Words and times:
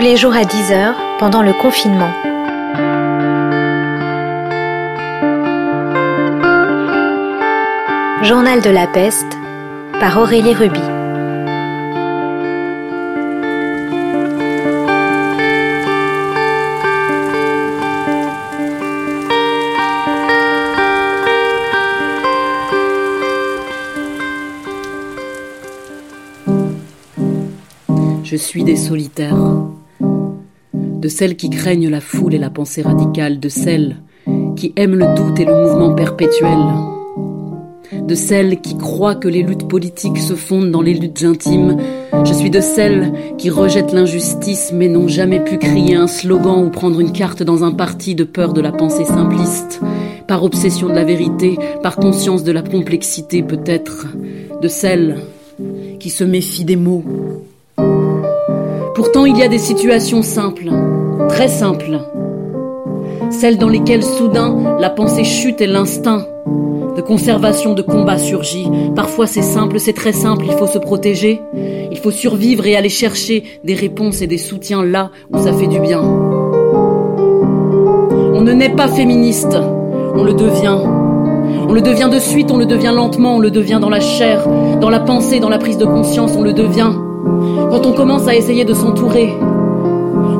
les 0.00 0.16
jours 0.16 0.34
à 0.34 0.42
10h 0.42 0.94
pendant 1.18 1.42
le 1.42 1.52
confinement. 1.52 2.10
Journal 8.22 8.60
de 8.60 8.70
la 8.70 8.86
peste 8.86 9.38
par 9.98 10.18
Aurélie 10.18 10.54
Ruby. 10.54 10.80
Je 28.24 28.36
suis 28.36 28.64
des 28.64 28.76
solitaires, 28.76 29.36
de 31.00 31.08
celles 31.08 31.36
qui 31.36 31.50
craignent 31.50 31.88
la 31.88 32.00
foule 32.00 32.34
et 32.34 32.38
la 32.38 32.50
pensée 32.50 32.82
radicale, 32.82 33.38
de 33.38 33.48
celles 33.48 33.96
qui 34.56 34.72
aiment 34.76 34.96
le 34.96 35.14
doute 35.14 35.38
et 35.38 35.44
le 35.44 35.54
mouvement 35.54 35.94
perpétuel, 35.94 36.58
de 37.92 38.14
celles 38.14 38.60
qui 38.60 38.76
croient 38.76 39.14
que 39.14 39.28
les 39.28 39.42
luttes 39.42 39.68
politiques 39.68 40.18
se 40.18 40.34
fondent 40.34 40.70
dans 40.70 40.82
les 40.82 40.94
luttes 40.94 41.24
intimes. 41.24 41.76
Je 42.24 42.32
suis 42.32 42.50
de 42.50 42.60
celles 42.60 43.12
qui 43.38 43.50
rejettent 43.50 43.92
l'injustice 43.92 44.72
mais 44.72 44.88
n'ont 44.88 45.08
jamais 45.08 45.40
pu 45.40 45.58
crier 45.58 45.94
un 45.94 46.06
slogan 46.06 46.64
ou 46.64 46.70
prendre 46.70 47.00
une 47.00 47.12
carte 47.12 47.42
dans 47.42 47.64
un 47.64 47.72
parti 47.72 48.14
de 48.14 48.24
peur 48.24 48.52
de 48.52 48.60
la 48.60 48.72
pensée 48.72 49.04
simpliste, 49.04 49.80
par 50.26 50.42
obsession 50.42 50.88
de 50.88 50.94
la 50.94 51.04
vérité, 51.04 51.56
par 51.82 51.96
conscience 51.96 52.42
de 52.42 52.52
la 52.52 52.62
complexité 52.62 53.42
peut-être, 53.42 54.06
de 54.60 54.68
celles 54.68 55.18
qui 56.00 56.10
se 56.10 56.24
méfient 56.24 56.64
des 56.64 56.76
mots 56.76 57.04
Pourtant, 58.96 59.26
il 59.26 59.36
y 59.36 59.42
a 59.42 59.48
des 59.48 59.58
situations 59.58 60.22
simples, 60.22 60.70
très 61.28 61.48
simples, 61.48 62.00
celles 63.30 63.58
dans 63.58 63.68
lesquelles 63.68 64.02
soudain 64.02 64.78
la 64.80 64.88
pensée 64.88 65.22
chute 65.22 65.60
et 65.60 65.66
l'instinct 65.66 66.24
de 66.96 67.02
conservation 67.02 67.74
de 67.74 67.82
combat 67.82 68.16
surgit. 68.16 68.66
Parfois 68.94 69.26
c'est 69.26 69.42
simple, 69.42 69.78
c'est 69.80 69.92
très 69.92 70.14
simple, 70.14 70.46
il 70.48 70.56
faut 70.56 70.66
se 70.66 70.78
protéger, 70.78 71.42
il 71.90 71.98
faut 71.98 72.10
survivre 72.10 72.66
et 72.66 72.74
aller 72.74 72.88
chercher 72.88 73.44
des 73.64 73.74
réponses 73.74 74.22
et 74.22 74.26
des 74.26 74.38
soutiens 74.38 74.82
là 74.82 75.10
où 75.30 75.36
ça 75.42 75.52
fait 75.52 75.66
du 75.66 75.78
bien. 75.78 76.00
On 78.32 78.40
ne 78.40 78.52
naît 78.54 78.74
pas 78.74 78.88
féministe, 78.88 79.58
on 80.14 80.24
le 80.24 80.32
devient. 80.32 80.78
On 81.68 81.74
le 81.74 81.82
devient 81.82 82.08
de 82.10 82.18
suite, 82.18 82.50
on 82.50 82.56
le 82.56 82.64
devient 82.64 82.94
lentement, 82.94 83.36
on 83.36 83.40
le 83.40 83.50
devient 83.50 83.78
dans 83.78 83.90
la 83.90 84.00
chair, 84.00 84.48
dans 84.80 84.88
la 84.88 85.00
pensée, 85.00 85.38
dans 85.38 85.50
la 85.50 85.58
prise 85.58 85.76
de 85.76 85.84
conscience, 85.84 86.32
on 86.34 86.42
le 86.42 86.54
devient. 86.54 86.92
Quand 87.70 87.86
on 87.86 87.92
commence 87.92 88.26
à 88.28 88.34
essayer 88.34 88.64
de 88.64 88.74
s'entourer, 88.74 89.34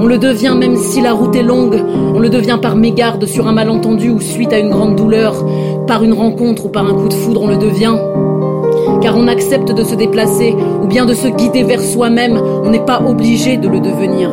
on 0.00 0.06
le 0.06 0.18
devient 0.18 0.54
même 0.58 0.76
si 0.76 1.00
la 1.00 1.12
route 1.12 1.34
est 1.34 1.42
longue, 1.42 1.82
on 2.14 2.18
le 2.18 2.28
devient 2.28 2.58
par 2.60 2.76
mégarde 2.76 3.26
sur 3.26 3.46
un 3.46 3.52
malentendu 3.52 4.10
ou 4.10 4.20
suite 4.20 4.52
à 4.52 4.58
une 4.58 4.70
grande 4.70 4.96
douleur, 4.96 5.44
par 5.86 6.02
une 6.02 6.12
rencontre 6.12 6.66
ou 6.66 6.68
par 6.68 6.86
un 6.86 6.94
coup 6.94 7.08
de 7.08 7.14
foudre, 7.14 7.42
on 7.42 7.48
le 7.48 7.56
devient. 7.56 7.96
Car 9.02 9.16
on 9.16 9.28
accepte 9.28 9.72
de 9.72 9.84
se 9.84 9.94
déplacer 9.94 10.54
ou 10.82 10.86
bien 10.86 11.06
de 11.06 11.14
se 11.14 11.28
guider 11.28 11.62
vers 11.62 11.80
soi-même, 11.80 12.40
on 12.64 12.70
n'est 12.70 12.84
pas 12.84 13.02
obligé 13.06 13.56
de 13.56 13.68
le 13.68 13.80
devenir. 13.80 14.30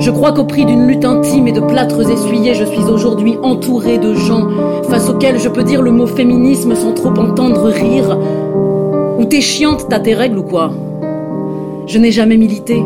Je 0.00 0.10
crois 0.10 0.32
qu'au 0.32 0.44
prix 0.44 0.64
d'une 0.64 0.86
lutte 0.86 1.04
intime 1.04 1.46
et 1.48 1.52
de 1.52 1.60
plâtres 1.60 2.10
essuyés, 2.10 2.54
je 2.54 2.64
suis 2.64 2.84
aujourd'hui 2.84 3.36
entourée 3.42 3.98
de 3.98 4.14
gens 4.14 4.48
face 4.88 5.10
auxquels 5.10 5.38
je 5.38 5.48
peux 5.48 5.62
dire 5.62 5.82
le 5.82 5.90
mot 5.90 6.06
féminisme 6.06 6.74
sans 6.74 6.92
trop 6.92 7.10
entendre 7.10 7.68
rire, 7.68 8.16
ou 9.20 9.26
t'es 9.26 9.42
chiante, 9.42 9.86
t'as 9.90 9.98
tes 9.98 10.14
règles 10.14 10.38
ou 10.38 10.42
quoi? 10.42 10.70
Je 11.86 11.98
n'ai 11.98 12.10
jamais 12.10 12.38
milité. 12.38 12.82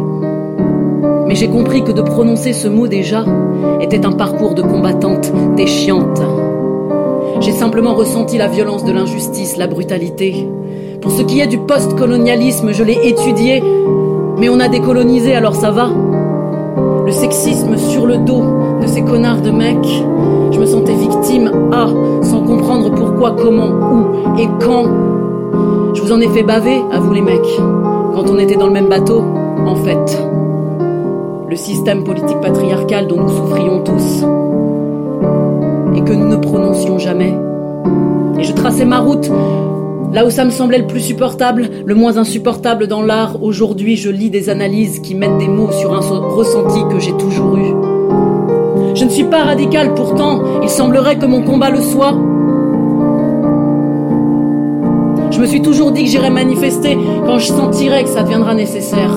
Mais 1.28 1.36
j'ai 1.36 1.46
compris 1.46 1.84
que 1.84 1.92
de 1.92 2.02
prononcer 2.02 2.52
ce 2.52 2.66
mot 2.66 2.88
déjà 2.88 3.24
était 3.80 4.04
un 4.04 4.10
parcours 4.10 4.54
de 4.54 4.62
combattante, 4.62 5.32
t'es. 5.56 5.66
J'ai 7.40 7.52
simplement 7.52 7.94
ressenti 7.94 8.36
la 8.36 8.48
violence 8.48 8.84
de 8.84 8.90
l'injustice, 8.90 9.56
la 9.56 9.68
brutalité. 9.68 10.48
Pour 11.00 11.12
ce 11.12 11.22
qui 11.22 11.38
est 11.38 11.46
du 11.46 11.58
post-colonialisme, 11.58 12.72
je 12.72 12.82
l'ai 12.82 12.98
étudié, 13.08 13.62
mais 14.38 14.48
on 14.48 14.58
a 14.58 14.66
décolonisé, 14.66 15.36
alors 15.36 15.54
ça 15.54 15.70
va? 15.70 15.88
Le 17.06 17.12
sexisme 17.12 17.76
sur 17.76 18.06
le 18.06 18.16
dos 18.16 18.42
de 18.82 18.88
ces 18.88 19.02
connards 19.02 19.42
de 19.42 19.50
mecs, 19.52 20.02
je 20.50 20.58
me 20.58 20.66
sentais 20.66 20.94
victime, 20.94 21.70
ah, 21.72 21.88
sans 22.22 22.40
comprendre 22.40 22.90
pourquoi, 22.90 23.36
comment, 23.38 23.68
où 23.68 24.40
et 24.40 24.48
quand 24.60 25.13
je 25.94 26.02
vous 26.02 26.12
en 26.12 26.20
ai 26.20 26.28
fait 26.28 26.42
baver, 26.42 26.82
à 26.92 27.00
vous 27.00 27.12
les 27.12 27.20
mecs, 27.20 27.40
quand 28.14 28.28
on 28.28 28.38
était 28.38 28.56
dans 28.56 28.66
le 28.66 28.72
même 28.72 28.88
bateau, 28.88 29.22
en 29.66 29.76
fait. 29.76 30.18
Le 31.48 31.56
système 31.56 32.04
politique 32.04 32.40
patriarcal 32.40 33.06
dont 33.06 33.20
nous 33.20 33.28
souffrions 33.28 33.82
tous, 33.82 34.24
et 35.96 36.00
que 36.02 36.12
nous 36.12 36.28
ne 36.28 36.36
prononcions 36.36 36.98
jamais. 36.98 37.34
Et 38.38 38.44
je 38.44 38.52
traçais 38.52 38.84
ma 38.84 39.00
route 39.00 39.30
Là 40.14 40.24
où 40.24 40.30
ça 40.30 40.44
me 40.44 40.50
semblait 40.50 40.78
le 40.78 40.86
plus 40.86 41.00
supportable, 41.00 41.68
le 41.84 41.94
moins 41.96 42.18
insupportable 42.18 42.86
dans 42.86 43.02
l'art, 43.02 43.42
aujourd'hui 43.42 43.96
je 43.96 44.10
lis 44.10 44.30
des 44.30 44.48
analyses 44.48 45.00
qui 45.00 45.16
mettent 45.16 45.38
des 45.38 45.48
mots 45.48 45.72
sur 45.72 45.92
un 45.92 45.98
ressenti 45.98 46.84
que 46.88 47.00
j'ai 47.00 47.16
toujours 47.16 47.56
eu. 47.56 47.74
Je 48.94 49.04
ne 49.04 49.10
suis 49.10 49.24
pas 49.24 49.42
radical 49.42 49.92
pourtant, 49.94 50.40
il 50.62 50.68
semblerait 50.68 51.18
que 51.18 51.26
mon 51.26 51.42
combat 51.42 51.70
le 51.70 51.80
soit. 51.80 52.14
Je 55.34 55.40
me 55.40 55.46
suis 55.46 55.62
toujours 55.62 55.90
dit 55.90 56.04
que 56.04 56.10
j'irais 56.10 56.30
manifester 56.30 56.96
quand 57.26 57.38
je 57.38 57.46
sentirais 57.46 58.04
que 58.04 58.08
ça 58.08 58.22
deviendra 58.22 58.54
nécessaire. 58.54 59.10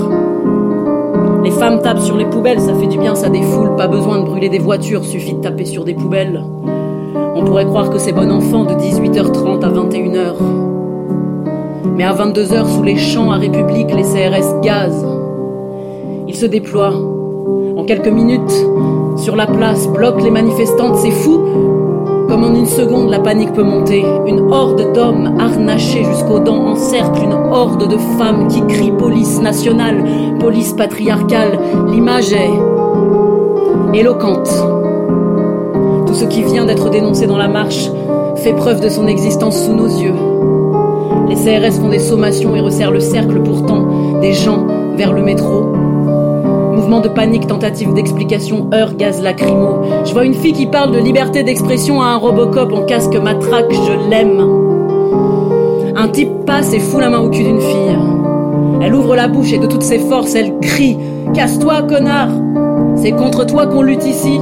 Les 1.44 1.52
femmes 1.52 1.80
tapent 1.80 2.02
sur 2.02 2.18
les 2.18 2.26
poubelles, 2.26 2.60
ça 2.60 2.74
fait 2.74 2.88
du 2.88 2.98
bien, 2.98 3.14
ça 3.14 3.30
défoule, 3.30 3.76
pas 3.76 3.88
besoin 3.88 4.22
de 4.22 4.26
brûler 4.26 4.50
des 4.50 4.58
voitures, 4.58 5.06
suffit 5.06 5.36
de 5.36 5.42
taper 5.42 5.66
sur 5.66 5.84
des 5.84 5.94
poubelles. 5.94 6.44
On 7.36 7.44
pourrait 7.44 7.66
croire 7.66 7.92
que 7.92 8.00
c'est 8.00 8.14
bon 8.14 8.32
enfant 8.32 8.64
de 8.64 8.74
18h30 8.74 9.64
à 9.64 9.70
21h. 9.70 10.34
Mais 11.96 12.04
à 12.04 12.14
22h, 12.14 12.66
sous 12.66 12.82
les 12.82 12.98
champs 12.98 13.30
à 13.30 13.36
République, 13.36 13.94
les 13.94 14.02
CRS 14.02 14.60
gazent. 14.62 15.06
Ils 16.28 16.36
se 16.36 16.48
déploient. 16.48 16.96
En 17.78 17.84
quelques 17.84 18.08
minutes, 18.08 18.66
sur 19.18 19.36
la 19.36 19.46
place, 19.46 19.88
bloquent 19.88 20.24
les 20.24 20.32
manifestantes, 20.32 20.96
c'est 20.96 21.12
fou 21.12 21.42
comme 22.38 22.52
en 22.52 22.56
une 22.56 22.68
seconde, 22.68 23.10
la 23.10 23.18
panique 23.18 23.54
peut 23.54 23.64
monter. 23.64 24.06
Une 24.28 24.54
horde 24.54 24.94
d'hommes 24.94 25.38
harnachés 25.40 26.04
jusqu'aux 26.04 26.38
dents 26.38 26.68
encercle 26.68 27.24
une 27.24 27.34
horde 27.34 27.90
de 27.90 27.98
femmes 27.98 28.48
qui 28.48 28.62
crient 28.68 28.92
police 28.92 29.42
nationale, 29.42 30.04
police 30.40 30.74
patriarcale. 30.74 31.58
L'image 31.90 32.32
est 32.34 32.52
éloquente. 33.96 34.50
Tout 36.06 36.14
ce 36.14 36.26
qui 36.26 36.44
vient 36.44 36.66
d'être 36.66 36.92
dénoncé 36.92 37.26
dans 37.26 37.40
la 37.40 37.48
marche 37.48 37.90
fait 38.36 38.54
preuve 38.54 38.82
de 38.82 38.90
son 38.90 39.08
existence 39.08 39.60
sous 39.66 39.74
nos 39.74 39.88
yeux. 39.88 40.14
Les 41.30 41.36
CRS 41.36 41.80
font 41.82 41.90
des 41.90 41.98
sommations 41.98 42.56
et 42.56 42.62
resserrent 42.62 42.92
le 42.92 43.00
cercle 43.00 43.42
pourtant 43.42 44.20
des 44.22 44.34
gens 44.34 44.64
vers 44.96 45.12
le 45.12 45.24
métro, 45.24 45.74
Mouvement 46.78 47.00
de 47.00 47.10
panique, 47.10 47.48
tentative 47.48 47.92
d'explication, 47.96 48.70
heure, 48.72 48.94
gaz 48.94 49.20
lacrymo. 49.20 49.82
Je 50.06 50.14
vois 50.14 50.26
une 50.26 50.36
fille 50.36 50.54
qui 50.54 50.68
parle 50.68 50.92
de 50.92 51.00
liberté 51.00 51.42
d'expression 51.42 52.04
à 52.04 52.06
un 52.06 52.18
Robocop 52.18 52.72
en 52.72 52.84
casque 52.84 53.16
matraque, 53.16 53.74
je 53.74 54.10
l'aime. 54.12 54.46
Un 55.96 56.08
type 56.10 56.46
passe 56.46 56.72
et 56.74 56.80
fout 56.80 57.02
la 57.02 57.10
main 57.10 57.18
au 57.18 57.32
cul 57.32 57.44
d'une 57.46 57.60
fille. 57.60 57.98
Elle 58.84 58.94
ouvre 58.94 59.16
la 59.16 59.28
bouche 59.28 59.54
et 59.54 59.58
de 59.58 59.66
toutes 59.66 59.82
ses 59.82 59.98
forces, 59.98 60.36
elle 60.36 60.60
crie 60.60 61.00
Casse-toi, 61.34 61.82
connard 61.82 62.30
C'est 62.96 63.12
contre 63.12 63.48
toi 63.48 63.66
qu'on 63.66 63.82
lutte 63.82 64.06
ici 64.06 64.40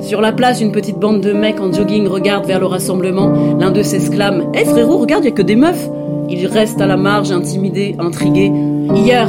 sur 0.00 0.22
la 0.22 0.32
place, 0.32 0.62
une 0.62 0.72
petite 0.72 0.98
bande 0.98 1.20
de 1.20 1.32
mecs 1.32 1.60
en 1.60 1.70
jogging 1.70 2.08
regarde 2.08 2.46
vers 2.46 2.58
le 2.58 2.64
rassemblement. 2.64 3.30
L'un 3.60 3.70
d'eux 3.70 3.82
s'exclame 3.82 4.50
Hé 4.54 4.64
frérot, 4.64 4.96
regarde, 4.96 5.26
y 5.26 5.28
a 5.28 5.30
que 5.30 5.42
des 5.42 5.56
meufs 5.56 5.88
Il 6.30 6.46
reste 6.46 6.80
à 6.80 6.86
la 6.86 6.96
marge, 6.96 7.30
intimidé, 7.30 7.96
intrigué. 7.98 8.50
Hier, 8.94 9.28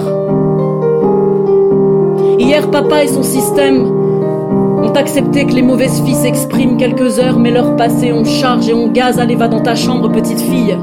Hier, 2.51 2.69
papa 2.69 3.05
et 3.05 3.07
son 3.07 3.23
système 3.23 3.85
ont 3.85 4.91
accepté 4.93 5.45
que 5.45 5.53
les 5.53 5.61
mauvaises 5.61 6.03
filles 6.03 6.15
s'expriment 6.15 6.75
quelques 6.75 7.17
heures, 7.17 7.39
mais 7.39 7.49
leur 7.49 7.77
passé, 7.77 8.11
on 8.11 8.25
charge 8.25 8.67
et 8.67 8.73
on 8.73 8.89
gaz. 8.89 9.19
Allez, 9.19 9.35
va 9.35 9.47
dans 9.47 9.61
ta 9.61 9.73
chambre, 9.73 10.11
petite 10.11 10.41
fille. 10.41 10.77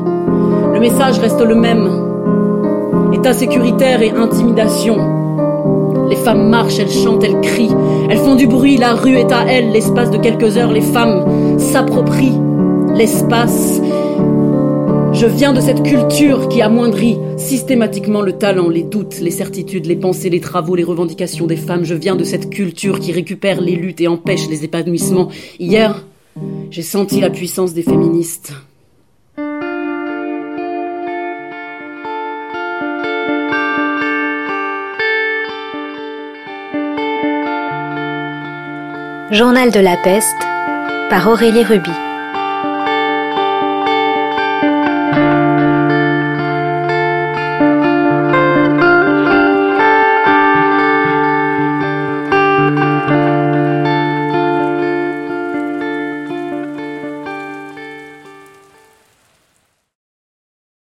Le 0.73 0.81
message 0.81 1.19
reste 1.19 1.43
le 1.43 1.55
même. 1.55 1.87
État 3.12 3.35
sécuritaire 3.35 4.00
et 4.00 4.12
intimidation. 4.12 4.97
Les 6.09 6.17
femmes 6.17 6.49
marchent, 6.49 6.79
elles 6.79 6.88
chantent, 6.88 7.23
elles 7.23 7.43
crient, 7.43 7.76
elles 8.09 8.17
font 8.17 8.35
du 8.35 8.47
bruit, 8.47 8.79
la 8.79 8.94
rue 8.94 9.17
est 9.17 9.31
à 9.31 9.44
elles. 9.47 9.71
L'espace 9.71 10.11
de 10.11 10.17
quelques 10.17 10.56
heures, 10.56 10.73
les 10.73 10.81
femmes 10.81 11.59
s'approprient 11.59 12.41
l'espace 12.94 13.79
je 15.19 15.26
viens 15.26 15.53
de 15.53 15.61
cette 15.61 15.82
culture 15.82 16.49
qui 16.49 16.62
amoindrit 16.62 17.19
systématiquement 17.37 18.23
le 18.23 18.35
talent, 18.35 18.69
les 18.69 18.85
doutes, 18.85 19.19
les 19.19 19.32
certitudes, 19.32 19.87
les 19.87 19.97
pensées, 19.97 20.31
les 20.31 20.38
travaux, 20.38 20.76
les 20.76 20.85
revendications 20.85 21.49
des 21.49 21.56
femmes. 21.56 21.85
Je 21.85 21.97
viens 21.97 22.15
de 22.15 22.23
cette 22.23 22.50
culture 22.50 23.00
qui 23.00 23.11
récupère 23.11 23.61
les 23.61 23.75
luttes 23.75 24.00
et 24.00 24.06
empêche 24.06 24.49
les 24.49 24.62
épanouissements. 24.62 25.29
Hier, 25.59 26.06
j'ai 26.70 26.82
senti 26.82 27.20
la 27.20 27.31
puissance 27.31 27.75
des 27.75 27.82
féministes. 27.82 28.53
Journal 39.32 39.73
de 39.73 39.81
la 39.81 39.97
peste 39.97 40.38
par 41.11 41.29
Aurélie 41.29 41.64
Ruby. 41.64 42.08